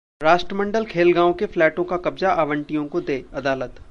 [0.21, 3.81] राष्ट्रमंडल खेलगांव के फ्लैटों का कब्जा आवंटियों को दे: अदालत